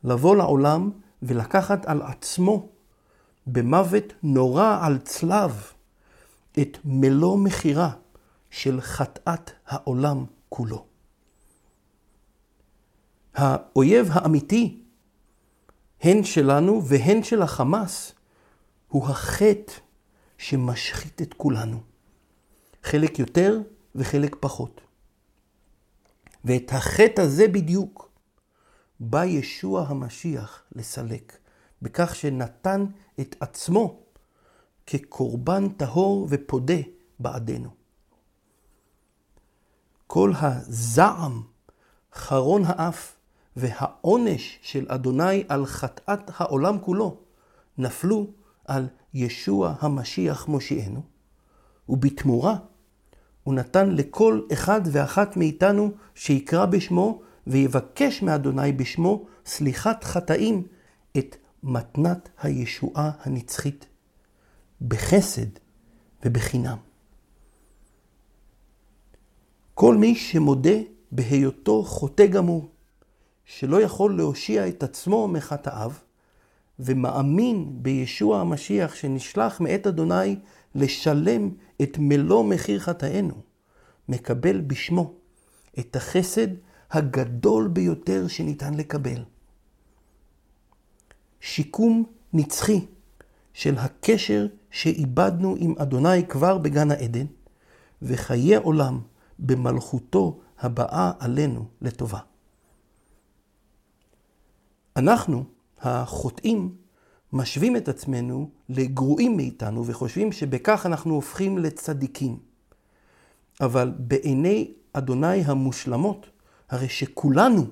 לבוא 0.03 0.35
לעולם 0.35 0.91
ולקחת 1.23 1.85
על 1.85 2.01
עצמו 2.01 2.69
במוות 3.47 4.13
נורא 4.23 4.79
על 4.81 4.97
צלב 4.97 5.63
את 6.59 6.77
מלוא 6.85 7.37
מחירה 7.37 7.91
של 8.49 8.81
חטאת 8.81 9.51
העולם 9.65 10.25
כולו. 10.49 10.85
האויב 13.33 14.07
האמיתי, 14.11 14.83
הן 16.01 16.23
שלנו 16.23 16.85
והן 16.85 17.23
של 17.23 17.41
החמאס, 17.41 18.13
הוא 18.87 19.05
החטא 19.05 19.73
שמשחית 20.37 21.21
את 21.21 21.33
כולנו. 21.33 21.81
חלק 22.83 23.19
יותר 23.19 23.61
וחלק 23.95 24.35
פחות. 24.39 24.81
ואת 26.45 26.71
החטא 26.73 27.21
הזה 27.21 27.47
בדיוק 27.47 28.11
בא 28.99 29.25
ישוע 29.25 29.85
המשיח 29.87 30.63
לסלק, 30.71 31.37
בכך 31.81 32.15
שנתן 32.15 32.85
את 33.19 33.35
עצמו 33.39 34.03
כקורבן 34.85 35.69
טהור 35.69 36.27
ופודה 36.29 36.81
בעדנו. 37.19 37.78
כל 40.11 40.31
הזעם, 40.41 41.41
חרון 42.13 42.61
האף 42.65 43.15
והעונש 43.55 44.59
של 44.61 44.85
אדוני 44.87 45.43
על 45.47 45.65
חטאת 45.65 46.31
העולם 46.37 46.79
כולו 46.79 47.17
נפלו 47.77 48.27
על 48.65 48.87
ישוע 49.13 49.75
המשיח 49.79 50.47
מושיענו, 50.47 51.01
ובתמורה 51.89 52.55
הוא 53.43 53.53
נתן 53.53 53.89
לכל 53.89 54.41
אחד 54.53 54.81
ואחת 54.91 55.37
מאיתנו 55.37 55.91
שיקרא 56.15 56.65
בשמו 56.65 57.21
ויבקש 57.47 58.21
מאדוני 58.21 58.71
בשמו 58.71 59.25
סליחת 59.45 60.03
חטאים 60.03 60.67
את 61.17 61.35
מתנת 61.63 62.29
הישועה 62.41 63.11
הנצחית, 63.23 63.85
בחסד 64.81 65.49
ובחינם. 66.25 66.88
כל 69.79 69.95
מי 69.95 70.15
שמודה 70.15 70.75
בהיותו 71.11 71.83
חוטא 71.83 72.25
גמור, 72.25 72.69
שלא 73.45 73.81
יכול 73.81 74.17
להושיע 74.17 74.67
את 74.67 74.83
עצמו 74.83 75.27
מחטאיו, 75.27 75.91
ומאמין 76.79 77.69
בישוע 77.71 78.39
המשיח 78.39 78.95
שנשלח 78.95 79.61
מאת 79.61 79.87
אדוני 79.87 80.35
לשלם 80.75 81.49
את 81.81 81.97
מלוא 81.99 82.43
מחיר 82.43 82.79
חטאינו, 82.79 83.33
מקבל 84.09 84.61
בשמו 84.61 85.13
את 85.79 85.95
החסד 85.95 86.47
הגדול 86.91 87.67
ביותר 87.67 88.27
שניתן 88.27 88.73
לקבל. 88.73 89.23
שיקום 91.41 92.03
נצחי 92.33 92.85
של 93.53 93.77
הקשר 93.77 94.47
שאיבדנו 94.71 95.55
עם 95.59 95.73
אדוני 95.77 96.27
כבר 96.27 96.57
בגן 96.57 96.91
העדן, 96.91 97.25
וחיי 98.01 98.55
עולם 98.55 98.99
במלכותו 99.39 100.39
הבאה 100.59 101.11
עלינו 101.19 101.65
לטובה. 101.81 102.19
אנחנו, 104.95 105.43
החוטאים, 105.79 106.75
משווים 107.33 107.75
את 107.75 107.89
עצמנו 107.89 108.49
לגרועים 108.69 109.37
מאיתנו 109.37 109.85
וחושבים 109.85 110.31
שבכך 110.31 110.85
אנחנו 110.85 111.13
הופכים 111.13 111.57
לצדיקים. 111.57 112.39
אבל 113.61 113.93
בעיני 113.97 114.73
אדוני 114.93 115.41
המושלמות, 115.41 116.29
הרי 116.69 116.89
שכולנו 116.89 117.65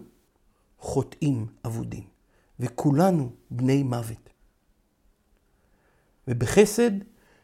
חוטאים 0.80 1.46
אבודים, 1.66 2.04
וכולנו 2.60 3.30
בני 3.52 3.84
מוות. 3.84 4.30
ובחסד 6.28 6.92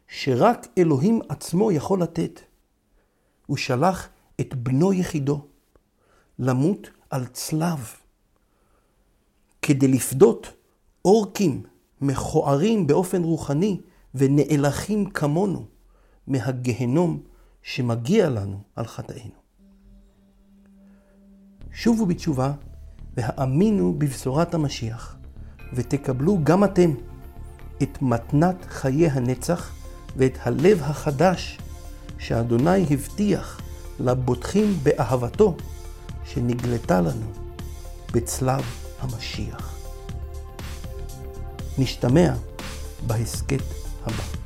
שרק 0.08 0.68
אלוהים 0.78 1.20
עצמו 1.30 1.72
יכול 1.72 2.02
לתת, 2.02 2.40
הוא 3.54 3.58
שלח 3.58 4.10
את 4.42 4.56
בנו 4.56 4.94
יחידו 4.94 5.46
למות 6.40 6.90
על 7.10 7.26
צלב, 7.26 7.94
כדי 9.62 9.88
לפדות 9.88 10.54
אורקים 11.06 11.64
מכוערים 12.02 12.88
באופן 12.88 13.24
רוחני 13.24 13.82
ונאלחים 14.16 15.10
כמונו 15.10 15.66
מהגהנום 16.28 17.24
שמגיע 17.64 18.30
לנו 18.30 18.62
על 18.76 18.86
חטאינו. 18.86 19.40
שובו 21.72 22.06
בתשובה 22.06 22.54
והאמינו 23.18 23.94
בבשורת 23.98 24.54
המשיח, 24.54 25.18
ותקבלו 25.74 26.40
גם 26.44 26.64
אתם 26.64 26.92
את 27.84 28.02
מתנת 28.02 28.66
חיי 28.66 29.08
הנצח 29.10 29.76
ואת 30.18 30.38
הלב 30.42 30.82
החדש 30.84 31.60
שאדוני 32.24 32.86
הבטיח 32.90 33.62
לבוטחים 34.00 34.80
באהבתו 34.84 35.56
שנגלתה 36.26 37.02
לנו 37.02 37.32
בצלב 38.14 38.64
המשיח. 39.00 39.78
נשתמע 41.78 42.34
בהסכת 43.08 43.64
הבא. 44.06 44.43